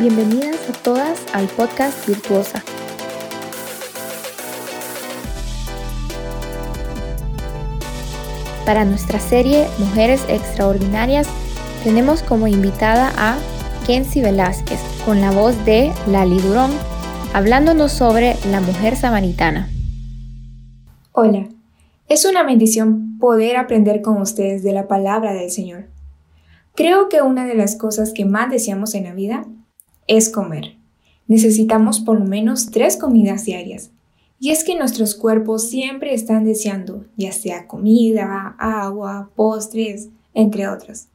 Bienvenidas 0.00 0.56
a 0.70 0.72
todas 0.82 1.22
al 1.34 1.46
podcast 1.48 2.08
Virtuosa. 2.08 2.64
Para 8.64 8.86
nuestra 8.86 9.20
serie 9.20 9.66
Mujeres 9.78 10.24
Extraordinarias 10.30 11.28
tenemos 11.84 12.22
como 12.22 12.48
invitada 12.48 13.12
a 13.18 13.36
Kenzie 13.86 14.22
Velázquez 14.22 14.80
con 15.04 15.20
la 15.20 15.30
voz 15.30 15.62
de 15.66 15.92
Lali 16.08 16.40
Durón, 16.40 16.70
hablándonos 17.34 17.92
sobre 17.92 18.36
la 18.50 18.62
mujer 18.62 18.96
samaritana. 18.96 19.68
Hola, 21.12 21.48
es 22.08 22.24
una 22.24 22.44
bendición 22.44 23.18
poder 23.18 23.58
aprender 23.58 24.00
con 24.00 24.22
ustedes 24.22 24.62
de 24.62 24.72
la 24.72 24.88
palabra 24.88 25.34
del 25.34 25.50
Señor. 25.50 25.84
Creo 26.74 27.10
que 27.10 27.20
una 27.20 27.44
de 27.44 27.54
las 27.54 27.76
cosas 27.76 28.14
que 28.14 28.24
más 28.24 28.50
deseamos 28.50 28.94
en 28.94 29.04
la 29.04 29.12
vida 29.12 29.44
es 30.06 30.28
comer. 30.28 30.76
Necesitamos 31.28 32.00
por 32.00 32.18
lo 32.18 32.26
menos 32.26 32.70
tres 32.70 32.96
comidas 32.96 33.44
diarias. 33.44 33.90
Y 34.38 34.50
es 34.50 34.64
que 34.64 34.76
nuestros 34.76 35.14
cuerpos 35.14 35.68
siempre 35.68 36.14
están 36.14 36.44
deseando, 36.44 37.04
ya 37.16 37.32
sea 37.32 37.68
comida, 37.68 38.56
agua, 38.58 39.30
postres, 39.36 40.08
entre 40.34 40.66
otras. 40.68 41.08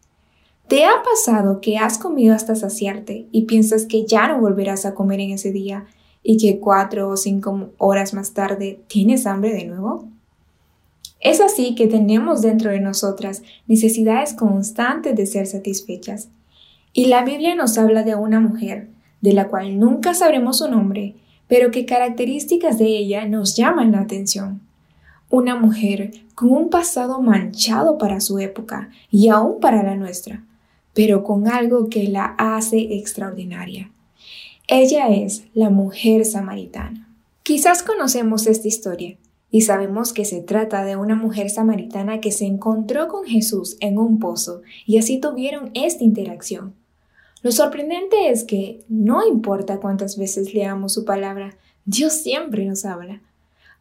¿Te 0.67 0.85
ha 0.85 1.03
pasado 1.03 1.61
que 1.61 1.77
has 1.77 1.97
comido 1.97 2.33
hasta 2.33 2.55
saciarte 2.55 3.27
y 3.31 3.43
piensas 3.43 3.85
que 3.85 4.05
ya 4.05 4.27
no 4.27 4.39
volverás 4.39 4.85
a 4.85 4.95
comer 4.95 5.19
en 5.19 5.31
ese 5.31 5.51
día 5.51 5.85
y 6.23 6.37
que 6.37 6.59
cuatro 6.59 7.09
o 7.09 7.17
cinco 7.17 7.69
horas 7.77 8.13
más 8.13 8.33
tarde 8.33 8.79
tienes 8.87 9.25
hambre 9.25 9.53
de 9.53 9.65
nuevo? 9.65 10.07
Es 11.19 11.41
así 11.41 11.75
que 11.75 11.87
tenemos 11.87 12.41
dentro 12.41 12.71
de 12.71 12.79
nosotras 12.79 13.43
necesidades 13.65 14.33
constantes 14.33 15.15
de 15.15 15.25
ser 15.25 15.47
satisfechas 15.47 16.29
y 16.93 17.05
la 17.05 17.23
Biblia 17.23 17.55
nos 17.55 17.77
habla 17.77 18.03
de 18.03 18.15
una 18.15 18.39
mujer, 18.39 18.89
de 19.21 19.33
la 19.33 19.47
cual 19.47 19.79
nunca 19.79 20.13
sabremos 20.13 20.59
su 20.59 20.69
nombre, 20.69 21.15
pero 21.47 21.71
que 21.71 21.85
características 21.85 22.77
de 22.77 22.85
ella 22.85 23.25
nos 23.25 23.55
llaman 23.55 23.91
la 23.91 24.01
atención. 24.01 24.61
Una 25.29 25.55
mujer 25.55 26.11
con 26.35 26.51
un 26.51 26.69
pasado 26.69 27.21
manchado 27.21 27.97
para 27.97 28.21
su 28.21 28.39
época 28.39 28.89
y 29.11 29.29
aún 29.29 29.59
para 29.59 29.83
la 29.83 29.95
nuestra, 29.95 30.43
pero 30.93 31.23
con 31.23 31.47
algo 31.47 31.89
que 31.89 32.07
la 32.07 32.35
hace 32.37 32.95
extraordinaria. 32.97 33.91
Ella 34.67 35.09
es 35.09 35.45
la 35.53 35.69
mujer 35.69 36.25
samaritana. 36.25 37.07
Quizás 37.43 37.83
conocemos 37.83 38.47
esta 38.47 38.67
historia 38.67 39.17
y 39.49 39.61
sabemos 39.61 40.13
que 40.13 40.25
se 40.25 40.41
trata 40.41 40.83
de 40.83 40.95
una 40.95 41.15
mujer 41.15 41.49
samaritana 41.49 42.19
que 42.19 42.31
se 42.31 42.45
encontró 42.45 43.07
con 43.07 43.25
Jesús 43.25 43.77
en 43.79 43.97
un 43.97 44.19
pozo 44.19 44.61
y 44.85 44.97
así 44.97 45.19
tuvieron 45.19 45.71
esta 45.73 46.03
interacción. 46.03 46.73
Lo 47.43 47.51
sorprendente 47.51 48.29
es 48.29 48.43
que 48.43 48.83
no 48.89 49.25
importa 49.25 49.79
cuántas 49.79 50.17
veces 50.17 50.53
leamos 50.53 50.93
su 50.93 51.05
palabra, 51.05 51.55
Dios 51.85 52.13
siempre 52.13 52.65
nos 52.65 52.83
habla. 52.83 53.21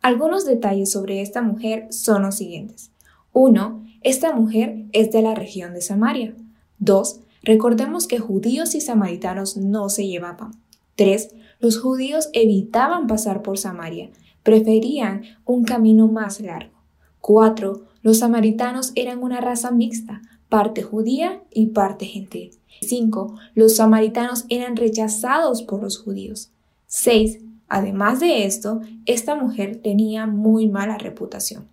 Algunos 0.03 0.44
detalles 0.44 0.92
sobre 0.92 1.20
esta 1.20 1.42
mujer 1.42 1.89
son 1.91 2.22
los 2.22 2.37
siguientes. 2.37 2.91
1. 3.33 3.84
Esta 4.03 4.34
mujer 4.34 4.84
es 4.92 5.11
de 5.11 5.22
la 5.22 5.34
región 5.34 5.75
de 5.75 5.81
Samaria. 5.81 6.34
2. 6.78 7.20
Recordemos 7.42 8.06
que 8.06 8.19
judíos 8.19 8.75
y 8.75 8.81
samaritanos 8.81 9.56
no 9.56 9.89
se 9.89 10.06
llevaban. 10.06 10.53
3. 10.97 11.34
Los 11.59 11.81
judíos 11.81 12.28
evitaban 12.33 13.06
pasar 13.06 13.42
por 13.42 13.59
Samaria, 13.59 14.11
preferían 14.47 15.22
un 15.44 15.64
camino 15.64 16.06
más 16.06 16.41
largo. 16.41 16.80
4. 17.20 17.83
Los 18.02 18.20
samaritanos 18.20 18.92
eran 18.94 19.20
una 19.20 19.41
raza 19.41 19.72
mixta, 19.72 20.22
parte 20.48 20.84
judía 20.84 21.42
y 21.50 21.66
parte 21.66 22.06
gentil. 22.06 22.53
5. 22.80 23.34
Los 23.56 23.75
samaritanos 23.75 24.44
eran 24.48 24.77
rechazados 24.77 25.62
por 25.62 25.83
los 25.83 25.98
judíos. 25.98 26.53
6. 26.86 27.41
Además 27.69 28.20
de 28.20 28.47
esto, 28.47 28.83
esta 29.05 29.34
mujer 29.34 29.82
tenía 29.82 30.26
muy 30.26 30.69
mala 30.69 30.97
reputación. 30.97 31.66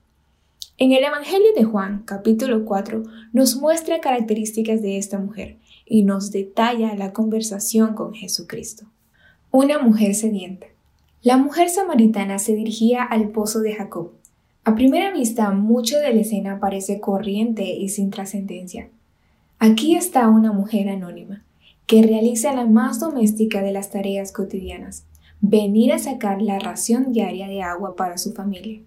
En 0.80 0.94
el 0.94 1.04
Evangelio 1.04 1.54
de 1.56 1.66
Juan, 1.66 2.02
capítulo 2.06 2.66
4, 2.66 3.04
nos 3.34 3.56
muestra 3.56 4.02
características 4.02 4.82
de 4.82 4.98
esta 4.98 5.20
mujer 5.20 5.60
y 5.86 6.02
nos 6.02 6.32
detalla 6.32 6.96
la 6.96 7.14
conversación 7.14 7.94
con 7.94 8.16
Jesucristo. 8.16 8.88
Una 9.52 9.78
mujer 9.78 10.16
sedienta. 10.16 10.73
La 11.24 11.38
mujer 11.38 11.70
samaritana 11.70 12.38
se 12.38 12.54
dirigía 12.54 13.02
al 13.02 13.30
pozo 13.30 13.62
de 13.62 13.74
Jacob. 13.74 14.12
A 14.66 14.76
primera 14.76 15.10
vista, 15.14 15.52
mucho 15.52 15.98
de 15.98 16.14
la 16.14 16.20
escena 16.20 16.60
parece 16.60 17.00
corriente 17.00 17.64
y 17.64 17.88
sin 17.88 18.10
trascendencia. 18.10 18.90
Aquí 19.58 19.96
está 19.96 20.28
una 20.28 20.52
mujer 20.52 20.90
anónima, 20.90 21.42
que 21.88 22.04
realiza 22.04 22.54
la 22.54 22.66
más 22.66 23.00
doméstica 23.00 23.62
de 23.62 23.72
las 23.72 23.90
tareas 23.90 24.34
cotidianas, 24.34 25.06
venir 25.40 25.94
a 25.94 26.00
sacar 26.00 26.42
la 26.42 26.60
ración 26.60 27.14
diaria 27.14 27.48
de 27.48 27.62
agua 27.62 27.96
para 27.96 28.18
su 28.18 28.34
familia. 28.34 28.82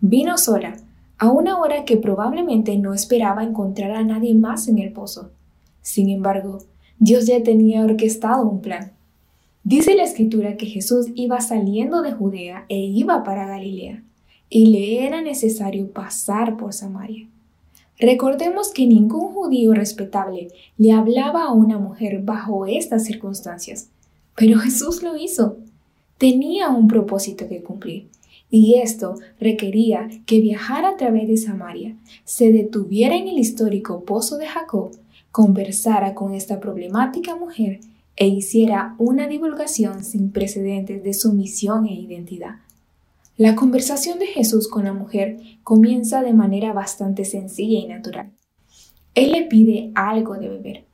Vino 0.00 0.36
sola, 0.36 0.74
a 1.16 1.30
una 1.30 1.60
hora 1.60 1.84
que 1.84 1.96
probablemente 1.96 2.76
no 2.76 2.92
esperaba 2.92 3.44
encontrar 3.44 3.92
a 3.92 4.02
nadie 4.02 4.34
más 4.34 4.66
en 4.66 4.78
el 4.78 4.92
pozo. 4.92 5.30
Sin 5.80 6.08
embargo, 6.10 6.58
Dios 6.98 7.28
ya 7.28 7.40
tenía 7.44 7.84
orquestado 7.84 8.48
un 8.48 8.62
plan. 8.62 8.97
Dice 9.68 9.94
la 9.94 10.04
escritura 10.04 10.56
que 10.56 10.64
Jesús 10.64 11.08
iba 11.14 11.42
saliendo 11.42 12.00
de 12.00 12.12
Judea 12.12 12.64
e 12.70 12.78
iba 12.78 13.22
para 13.22 13.46
Galilea, 13.46 14.02
y 14.48 14.68
le 14.68 15.04
era 15.04 15.20
necesario 15.20 15.90
pasar 15.90 16.56
por 16.56 16.72
Samaria. 16.72 17.28
Recordemos 17.98 18.70
que 18.70 18.86
ningún 18.86 19.34
judío 19.34 19.74
respetable 19.74 20.48
le 20.78 20.92
hablaba 20.92 21.44
a 21.44 21.52
una 21.52 21.76
mujer 21.76 22.22
bajo 22.22 22.64
estas 22.64 23.04
circunstancias, 23.04 23.90
pero 24.34 24.58
Jesús 24.58 25.02
lo 25.02 25.18
hizo. 25.18 25.58
Tenía 26.16 26.70
un 26.70 26.88
propósito 26.88 27.46
que 27.46 27.62
cumplir, 27.62 28.06
y 28.50 28.76
esto 28.76 29.16
requería 29.38 30.08
que 30.24 30.40
viajara 30.40 30.88
a 30.88 30.96
través 30.96 31.28
de 31.28 31.36
Samaria, 31.36 31.94
se 32.24 32.52
detuviera 32.52 33.16
en 33.16 33.28
el 33.28 33.38
histórico 33.38 34.02
pozo 34.04 34.38
de 34.38 34.46
Jacob, 34.46 34.92
conversara 35.30 36.14
con 36.14 36.32
esta 36.32 36.58
problemática 36.58 37.36
mujer 37.36 37.80
e 38.20 38.26
hiciera 38.26 38.96
una 38.98 39.28
divulgación 39.28 40.02
sin 40.02 40.32
precedentes 40.32 41.04
de 41.04 41.14
su 41.14 41.32
misión 41.32 41.86
e 41.86 41.94
identidad. 41.94 42.56
La 43.36 43.54
conversación 43.54 44.18
de 44.18 44.26
Jesús 44.26 44.66
con 44.66 44.84
la 44.84 44.92
mujer 44.92 45.36
comienza 45.62 46.22
de 46.22 46.34
manera 46.34 46.72
bastante 46.72 47.24
sencilla 47.24 47.78
y 47.78 47.86
natural. 47.86 48.32
Él 49.14 49.30
le 49.30 49.42
pide 49.42 49.92
algo 49.94 50.34
de 50.34 50.48
beber. 50.48 50.84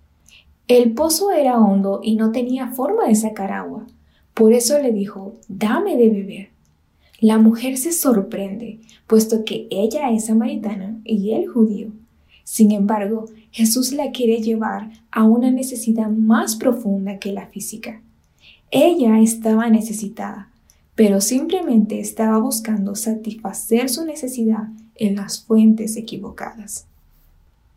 El 0.69 0.93
pozo 0.93 1.31
era 1.33 1.59
hondo 1.59 2.01
y 2.03 2.17
no 2.17 2.31
tenía 2.31 2.69
forma 2.69 3.09
de 3.09 3.15
sacar 3.15 3.53
agua. 3.53 3.87
Por 4.35 4.53
eso 4.53 4.79
le 4.79 4.93
dijo, 4.93 5.33
dame 5.49 5.97
de 5.97 6.11
beber. 6.11 6.49
La 7.21 7.39
mujer 7.39 7.79
se 7.79 7.93
sorprende, 7.93 8.81
puesto 9.07 9.47
que 9.47 9.67
ella 9.71 10.11
es 10.11 10.27
samaritana 10.27 11.01
y 11.05 11.33
él 11.33 11.47
judío. 11.47 11.93
Sin 12.45 12.73
embargo, 12.73 13.25
Jesús 13.51 13.93
la 13.93 14.11
quiere 14.11 14.43
llevar 14.43 14.93
a 15.11 15.25
una 15.25 15.51
necesidad 15.51 16.09
más 16.09 16.57
profunda 16.57 17.19
que 17.19 17.33
la 17.33 17.47
física. 17.47 18.03
Ella 18.71 19.19
estaba 19.21 19.69
necesitada, 19.71 20.51
pero 20.95 21.21
simplemente 21.21 22.01
estaba 22.01 22.39
buscando 22.39 22.95
satisfacer 22.95 23.89
su 23.89 24.05
necesidad 24.05 24.69
en 24.95 25.17
las 25.17 25.43
fuentes 25.43 25.97
equivocadas. 25.97 26.87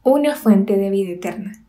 Una 0.04 0.36
fuente 0.36 0.78
de 0.78 0.90
vida 0.90 1.12
eterna. 1.12 1.64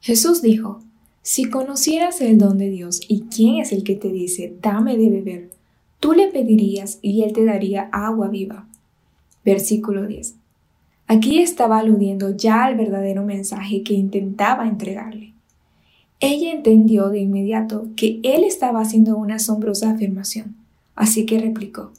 Jesús 0.00 0.42
dijo, 0.42 0.80
si 1.22 1.44
conocieras 1.44 2.20
el 2.20 2.36
don 2.36 2.58
de 2.58 2.68
Dios 2.68 3.00
y 3.08 3.22
quién 3.22 3.56
es 3.56 3.72
el 3.72 3.84
que 3.84 3.94
te 3.94 4.12
dice, 4.12 4.54
dame 4.60 4.98
de 4.98 5.08
beber, 5.08 5.50
tú 5.98 6.12
le 6.12 6.28
pedirías 6.28 6.98
y 7.00 7.22
él 7.22 7.32
te 7.32 7.44
daría 7.44 7.88
agua 7.92 8.28
viva. 8.28 8.68
Versículo 9.44 10.06
10. 10.06 10.34
Aquí 11.14 11.38
estaba 11.38 11.78
aludiendo 11.78 12.36
ya 12.36 12.64
al 12.64 12.74
verdadero 12.74 13.24
mensaje 13.24 13.84
que 13.84 13.94
intentaba 13.94 14.66
entregarle. 14.66 15.32
Ella 16.18 16.50
entendió 16.50 17.08
de 17.08 17.20
inmediato 17.20 17.86
que 17.94 18.18
él 18.24 18.42
estaba 18.42 18.80
haciendo 18.80 19.16
una 19.16 19.36
asombrosa 19.36 19.92
afirmación. 19.92 20.56
Así 20.96 21.24
que 21.24 21.38
replicó, 21.38 21.92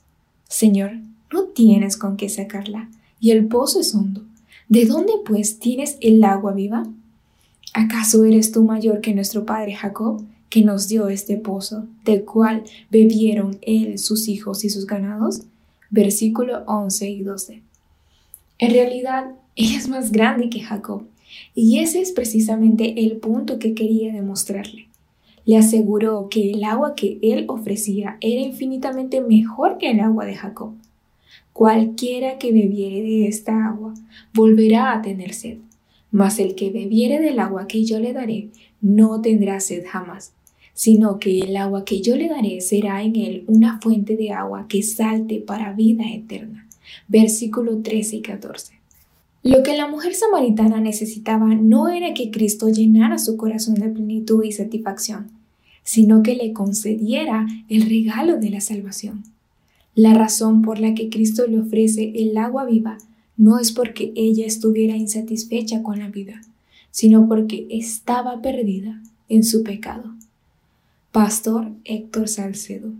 Señor, 0.50 0.98
no 1.32 1.44
tienes 1.44 1.96
con 1.96 2.18
qué 2.18 2.28
sacarla, 2.28 2.90
y 3.22 3.32
el 3.32 3.46
pozo 3.46 3.80
es 3.80 3.96
hondo. 3.96 4.22
¿De 4.68 4.84
dónde 4.86 5.14
pues 5.26 5.60
tienes 5.60 5.98
el 6.02 6.22
agua 6.26 6.52
viva? 6.52 6.86
¿Acaso 7.74 8.26
eres 8.26 8.52
tú 8.52 8.66
mayor 8.66 9.00
que 9.00 9.16
nuestro 9.16 9.46
padre 9.46 9.76
Jacob, 9.76 10.26
que 10.50 10.66
nos 10.66 10.90
dio 10.90 11.08
este 11.08 11.38
pozo, 11.38 11.86
del 12.04 12.26
cual 12.26 12.64
bebieron 12.92 13.60
él, 13.62 13.98
sus 13.98 14.28
hijos 14.28 14.66
y 14.66 14.70
sus 14.70 14.86
ganados? 14.86 15.44
Versículo 15.90 16.64
11 16.66 17.10
y 17.10 17.24
12. 17.24 17.62
En 18.58 18.72
realidad, 18.72 19.32
ella 19.56 19.78
es 19.78 19.88
más 19.88 20.12
grande 20.12 20.50
que 20.50 20.62
Jacob, 20.62 21.04
y 21.54 21.80
ese 21.80 22.02
es 22.02 22.12
precisamente 22.12 23.06
el 23.06 23.18
punto 23.18 23.60
que 23.60 23.74
quería 23.74 24.14
demostrarle 24.14 24.88
le 25.46 25.58
aseguró 25.58 26.28
que 26.30 26.52
el 26.52 26.64
agua 26.64 26.96
que 26.96 27.20
él 27.22 27.46
ofrecía 27.48 28.18
era 28.20 28.42
infinitamente 28.42 29.22
mejor 29.22 29.78
que 29.78 29.92
el 29.92 30.00
agua 30.00 30.26
de 30.26 30.36
Jacob. 30.36 30.74
Cualquiera 31.54 32.38
que 32.38 32.52
bebiere 32.52 33.02
de 33.02 33.28
esta 33.28 33.68
agua 33.68 33.94
volverá 34.34 34.92
a 34.92 35.02
tener 35.02 35.34
sed, 35.34 35.60
mas 36.12 36.40
el 36.40 36.56
que 36.56 36.72
bebiere 36.72 37.22
del 37.22 37.40
agua 37.40 37.68
que 37.68 37.86
yo 37.86 38.00
le 38.00 38.12
daré 38.12 38.50
no 38.82 39.22
tendrá 39.22 39.60
sed 39.60 39.86
jamás, 39.88 40.34
sino 40.74 41.20
que 41.20 41.40
el 41.40 41.56
agua 41.56 41.86
que 41.86 42.02
yo 42.02 42.16
le 42.16 42.28
daré 42.28 42.60
será 42.60 43.04
en 43.04 43.16
él 43.16 43.46
una 43.48 43.80
fuente 43.80 44.18
de 44.18 44.32
agua 44.32 44.66
que 44.68 44.84
salte 44.84 45.40
para 45.40 45.74
vida 45.74 46.04
eterna. 46.12 46.65
Versículo 47.08 47.78
13 47.78 48.18
y 48.18 48.22
14. 48.22 48.74
Lo 49.44 49.62
que 49.62 49.78
la 49.78 49.88
mujer 49.88 50.16
samaritana 50.16 50.82
necesitaba 50.82 51.54
no 51.54 51.88
era 51.88 52.14
que 52.14 52.32
Cristo 52.32 52.70
llenara 52.70 53.20
su 53.20 53.38
corazón 53.38 53.76
de 53.76 53.90
plenitud 53.90 54.44
y 54.44 54.52
satisfacción, 54.52 55.28
sino 55.84 56.24
que 56.24 56.36
le 56.36 56.52
concediera 56.52 57.46
el 57.70 57.88
regalo 57.88 58.38
de 58.38 58.50
la 58.50 58.60
salvación. 58.60 59.24
La 59.94 60.14
razón 60.14 60.64
por 60.64 60.80
la 60.80 60.96
que 60.96 61.10
Cristo 61.10 61.46
le 61.48 61.60
ofrece 61.60 62.12
el 62.16 62.36
agua 62.38 62.66
viva 62.66 62.98
no 63.38 63.60
es 63.60 63.72
porque 63.72 64.12
ella 64.16 64.46
estuviera 64.46 64.98
insatisfecha 64.98 65.84
con 65.84 66.00
la 66.00 66.10
vida, 66.10 66.42
sino 66.92 67.28
porque 67.28 67.68
estaba 67.70 68.42
perdida 68.42 69.02
en 69.30 69.44
su 69.44 69.64
pecado. 69.64 70.16
Pastor 71.12 71.72
Héctor 71.84 72.28
Salcedo. 72.28 72.92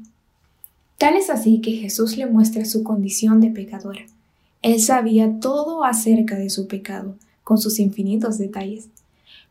Tal 0.98 1.16
es 1.16 1.30
así 1.30 1.60
que 1.60 1.74
Jesús 1.74 2.18
le 2.18 2.26
muestra 2.26 2.66
su 2.66 2.84
condición 2.84 3.42
de 3.42 3.50
pecadora. 3.50 4.06
Él 4.62 4.80
sabía 4.80 5.40
todo 5.40 5.84
acerca 5.84 6.36
de 6.36 6.50
su 6.50 6.68
pecado, 6.68 7.16
con 7.44 7.58
sus 7.58 7.80
infinitos 7.80 8.38
detalles. 8.38 8.88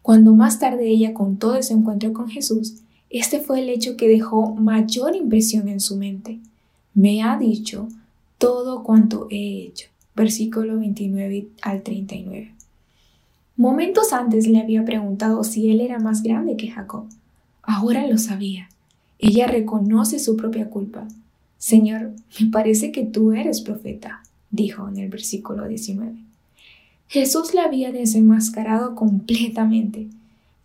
Cuando 0.03 0.35
más 0.35 0.59
tarde 0.59 0.89
ella 0.89 1.15
contó 1.15 1.53
de 1.53 1.63
su 1.63 1.75
encuentro 1.75 2.13
con 2.13 2.29
Jesús, 2.29 2.77
este 3.11 3.41
fue 3.41 3.61
el 3.61 3.69
hecho 3.69 3.97
que 3.97 4.09
dejó 4.09 4.55
mayor 4.55 5.15
impresión 5.15 5.69
en 5.69 5.81
su 5.81 5.97
mente. 5.97 6.41
Me 6.95 7.23
ha 7.23 7.39
dicho 7.39 7.89
todo 8.39 8.83
cuanto 8.83 9.29
he 9.31 9.63
hecho. 9.67 9.89
Versículo 10.17 10.79
29 10.79 11.49
al 11.63 11.83
39. 11.83 12.53
Momentos 13.57 14.13
antes 14.13 14.47
le 14.47 14.59
había 14.59 14.85
preguntado 14.85 15.45
si 15.45 15.71
él 15.71 15.81
era 15.81 16.01
más 16.01 16.23
grande 16.23 16.57
que 16.57 16.71
Jacob. 16.71 17.05
Ahora 17.63 18.07
lo 18.07 18.19
sabía. 18.19 18.69
Ella 19.19 19.47
reconoce 19.47 20.19
su 20.19 20.37
propia 20.37 20.69
culpa. 20.71 21.07
Señor, 21.65 22.13
me 22.39 22.51
parece 22.51 22.93
que 22.93 23.07
tú 23.07 23.33
eres 23.33 23.63
profeta, 23.63 24.23
dijo 24.51 24.87
en 24.87 24.99
el 24.99 25.09
versículo 25.09 25.67
19. 25.67 26.13
Jesús 27.09 27.55
la 27.55 27.65
había 27.65 27.91
desenmascarado 27.91 28.95
completamente. 28.95 30.09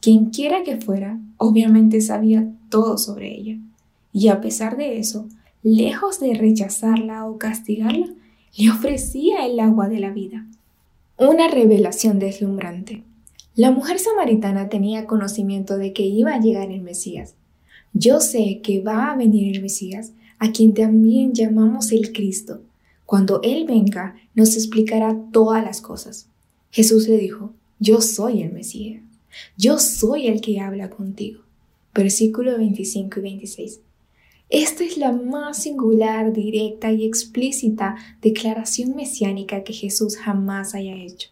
Quienquiera 0.01 0.63
que 0.63 0.75
fuera, 0.75 1.17
obviamente 1.37 2.01
sabía 2.01 2.51
todo 2.67 2.97
sobre 2.97 3.33
ella. 3.33 3.55
Y 4.11 4.27
a 4.27 4.41
pesar 4.41 4.75
de 4.75 4.99
eso, 4.99 5.25
lejos 5.63 6.19
de 6.19 6.33
rechazarla 6.33 7.25
o 7.27 7.37
castigarla, 7.37 8.07
le 8.57 8.69
ofrecía 8.69 9.45
el 9.45 9.57
agua 9.61 9.87
de 9.87 10.01
la 10.01 10.09
vida. 10.09 10.47
Una 11.17 11.47
revelación 11.47 12.19
deslumbrante. 12.19 13.03
La 13.55 13.71
mujer 13.71 13.99
samaritana 13.99 14.67
tenía 14.67 15.07
conocimiento 15.07 15.77
de 15.77 15.93
que 15.93 16.03
iba 16.03 16.33
a 16.33 16.41
llegar 16.41 16.69
el 16.71 16.81
Mesías. 16.81 17.35
Yo 17.93 18.19
sé 18.19 18.59
que 18.61 18.81
va 18.81 19.13
a 19.13 19.15
venir 19.15 19.55
el 19.55 19.61
Mesías, 19.61 20.11
a 20.39 20.51
quien 20.51 20.73
también 20.73 21.33
llamamos 21.33 21.91
el 21.91 22.11
Cristo. 22.11 22.61
Cuando 23.05 23.41
Él 23.43 23.65
venga, 23.65 24.15
nos 24.33 24.55
explicará 24.55 25.17
todas 25.31 25.63
las 25.63 25.81
cosas. 25.81 26.27
Jesús 26.71 27.07
le 27.07 27.17
dijo, 27.17 27.53
yo 27.79 28.01
soy 28.01 28.41
el 28.41 28.51
Mesías. 28.51 29.03
Yo 29.57 29.79
soy 29.79 30.27
el 30.27 30.41
que 30.41 30.59
habla 30.59 30.89
contigo. 30.89 31.43
Versículo 31.93 32.57
25 32.57 33.19
y 33.19 33.23
26. 33.23 33.79
Esta 34.49 34.83
es 34.83 34.97
la 34.97 35.11
más 35.11 35.63
singular, 35.63 36.33
directa 36.33 36.91
y 36.91 37.05
explícita 37.05 37.95
declaración 38.21 38.95
mesiánica 38.95 39.63
que 39.63 39.73
Jesús 39.73 40.17
jamás 40.17 40.73
haya 40.73 40.95
hecho. 40.95 41.29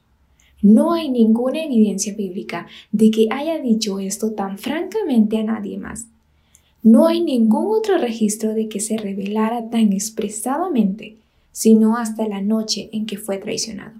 No 0.61 0.93
hay 0.93 1.09
ninguna 1.09 1.63
evidencia 1.63 2.13
bíblica 2.13 2.67
de 2.91 3.11
que 3.11 3.27
haya 3.31 3.59
dicho 3.59 3.99
esto 3.99 4.31
tan 4.33 4.57
francamente 4.57 5.37
a 5.37 5.43
nadie 5.43 5.77
más. 5.77 6.07
No 6.83 7.07
hay 7.07 7.21
ningún 7.21 7.67
otro 7.75 7.97
registro 7.97 8.53
de 8.53 8.69
que 8.69 8.79
se 8.79 8.97
revelara 8.97 9.69
tan 9.69 9.93
expresadamente, 9.93 11.17
sino 11.51 11.97
hasta 11.97 12.27
la 12.27 12.41
noche 12.41 12.89
en 12.91 13.05
que 13.05 13.17
fue 13.17 13.37
traicionado. 13.37 13.93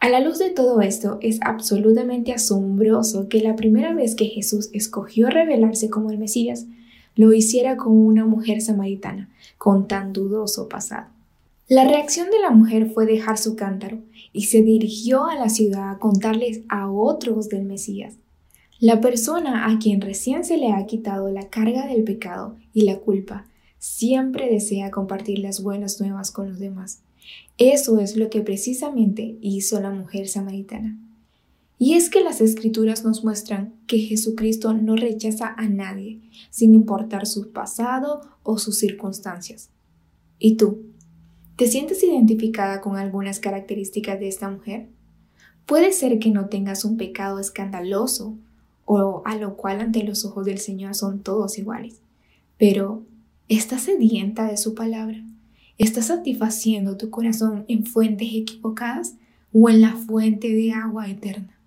A 0.00 0.08
la 0.08 0.20
luz 0.20 0.38
de 0.38 0.50
todo 0.50 0.82
esto, 0.82 1.18
es 1.22 1.38
absolutamente 1.42 2.32
asombroso 2.32 3.28
que 3.28 3.40
la 3.40 3.56
primera 3.56 3.94
vez 3.94 4.14
que 4.14 4.26
Jesús 4.26 4.68
escogió 4.72 5.30
revelarse 5.30 5.88
como 5.88 6.10
el 6.10 6.18
Mesías, 6.18 6.66
lo 7.16 7.32
hiciera 7.32 7.76
con 7.76 7.96
una 7.96 8.26
mujer 8.26 8.60
samaritana, 8.60 9.30
con 9.56 9.88
tan 9.88 10.12
dudoso 10.12 10.68
pasado. 10.68 11.06
La 11.68 11.88
reacción 11.88 12.30
de 12.30 12.38
la 12.38 12.50
mujer 12.50 12.90
fue 12.90 13.06
dejar 13.06 13.38
su 13.38 13.56
cántaro 13.56 13.98
y 14.34 14.44
se 14.44 14.62
dirigió 14.62 15.24
a 15.24 15.36
la 15.36 15.48
ciudad 15.48 15.90
a 15.90 15.98
contarles 15.98 16.60
a 16.68 16.90
otros 16.90 17.48
del 17.48 17.64
Mesías. 17.64 18.14
La 18.84 19.00
persona 19.00 19.72
a 19.72 19.78
quien 19.78 20.02
recién 20.02 20.44
se 20.44 20.58
le 20.58 20.70
ha 20.70 20.84
quitado 20.84 21.30
la 21.30 21.48
carga 21.48 21.86
del 21.86 22.04
pecado 22.04 22.58
y 22.74 22.82
la 22.82 22.98
culpa 22.98 23.46
siempre 23.78 24.50
desea 24.50 24.90
compartir 24.90 25.38
las 25.38 25.62
buenas 25.62 26.02
nuevas 26.02 26.30
con 26.30 26.50
los 26.50 26.58
demás. 26.58 27.00
Eso 27.56 27.98
es 27.98 28.14
lo 28.14 28.28
que 28.28 28.42
precisamente 28.42 29.38
hizo 29.40 29.80
la 29.80 29.90
mujer 29.90 30.28
samaritana. 30.28 30.98
Y 31.78 31.94
es 31.94 32.10
que 32.10 32.20
las 32.20 32.42
escrituras 32.42 33.06
nos 33.06 33.24
muestran 33.24 33.72
que 33.86 34.00
Jesucristo 34.00 34.74
no 34.74 34.96
rechaza 34.96 35.54
a 35.56 35.66
nadie, 35.66 36.20
sin 36.50 36.74
importar 36.74 37.24
su 37.24 37.52
pasado 37.52 38.20
o 38.42 38.58
sus 38.58 38.78
circunstancias. 38.78 39.70
¿Y 40.38 40.56
tú? 40.56 40.82
¿Te 41.56 41.68
sientes 41.68 42.04
identificada 42.04 42.82
con 42.82 42.98
algunas 42.98 43.40
características 43.40 44.20
de 44.20 44.28
esta 44.28 44.50
mujer? 44.50 44.90
Puede 45.64 45.90
ser 45.92 46.18
que 46.18 46.28
no 46.30 46.50
tengas 46.50 46.84
un 46.84 46.98
pecado 46.98 47.38
escandaloso 47.38 48.36
o 48.84 49.22
a 49.24 49.36
lo 49.36 49.56
cual 49.56 49.80
ante 49.80 50.02
los 50.02 50.24
ojos 50.24 50.44
del 50.46 50.58
Señor 50.58 50.94
son 50.94 51.20
todos 51.20 51.58
iguales, 51.58 52.00
pero 52.58 53.02
¿estás 53.48 53.82
sedienta 53.82 54.48
de 54.48 54.56
su 54.56 54.74
palabra? 54.74 55.24
¿Estás 55.76 56.06
satisfaciendo 56.06 56.96
tu 56.96 57.10
corazón 57.10 57.64
en 57.68 57.84
fuentes 57.84 58.28
equivocadas 58.32 59.14
o 59.52 59.68
en 59.68 59.80
la 59.80 59.96
fuente 59.96 60.48
de 60.54 60.72
agua 60.72 61.08
eterna? 61.08 61.58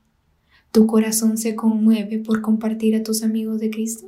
¿Tu 0.72 0.88
corazón 0.88 1.38
se 1.38 1.56
conmueve 1.56 2.20
por 2.20 2.42
compartir 2.42 2.96
a 2.96 3.04
tus 3.04 3.24
amigos 3.24 3.60
de 3.60 3.70
Cristo? 3.70 4.08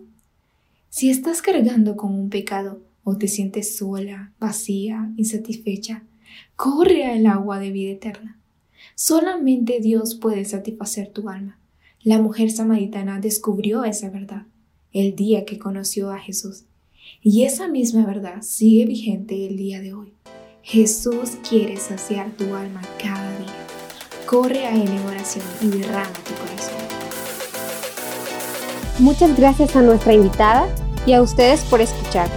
Si 0.90 1.10
estás 1.10 1.42
cargando 1.42 1.96
con 1.96 2.14
un 2.14 2.30
pecado, 2.30 2.80
o 3.04 3.18
te 3.18 3.28
sientes 3.28 3.76
sola, 3.76 4.34
vacía, 4.40 5.12
insatisfecha, 5.18 6.04
corre 6.56 7.06
al 7.06 7.26
agua 7.26 7.60
de 7.60 7.72
vida 7.72 7.92
eterna. 7.92 8.40
Solamente 8.96 9.80
Dios 9.80 10.16
puede 10.16 10.46
satisfacer 10.46 11.10
tu 11.10 11.30
alma. 11.30 11.59
La 12.02 12.18
mujer 12.18 12.50
samaritana 12.50 13.20
descubrió 13.20 13.84
esa 13.84 14.10
verdad 14.10 14.44
el 14.94 15.18
día 15.18 15.44
que 15.44 15.60
conoció 15.60 16.12
a 16.12 16.18
Jesús. 16.18 16.64
Y 17.22 17.44
esa 17.44 17.68
misma 17.68 18.06
verdad 18.06 18.42
sigue 18.42 18.86
vigente 18.86 19.46
el 19.46 19.58
día 19.58 19.82
de 19.82 19.94
hoy. 19.94 20.14
Jesús 20.62 21.32
quiere 21.48 21.76
saciar 21.76 22.32
tu 22.38 22.56
alma 22.56 22.82
cada 23.04 23.38
día. 23.40 23.68
Corre 24.26 24.66
a 24.66 24.76
Él 24.76 24.88
en 24.88 25.06
oración 25.08 25.44
y 25.62 25.68
derrama 25.68 26.14
tu 26.14 26.34
corazón. 26.36 26.76
Muchas 29.00 29.38
gracias 29.38 29.76
a 29.76 29.82
nuestra 29.82 30.14
invitada 30.14 30.74
y 31.06 31.12
a 31.12 31.22
ustedes 31.22 31.62
por 31.66 31.82
escuchar. 31.82 32.30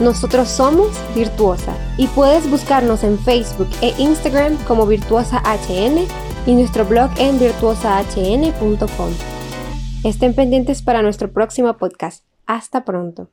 Nosotros 0.00 0.48
somos 0.48 0.96
Virtuosa 1.16 1.76
y 1.96 2.06
puedes 2.06 2.48
buscarnos 2.48 3.02
en 3.02 3.18
Facebook 3.18 3.68
e 3.82 3.92
Instagram 4.00 4.56
como 4.64 4.86
Virtuosa 4.86 5.42
HN 5.44 6.06
y 6.48 6.54
nuestro 6.54 6.86
blog 6.86 7.10
en 7.18 7.38
virtuosahn.com. 7.38 9.10
Estén 10.02 10.34
pendientes 10.34 10.80
para 10.80 11.02
nuestro 11.02 11.30
próximo 11.30 11.76
podcast. 11.76 12.24
Hasta 12.46 12.86
pronto. 12.86 13.28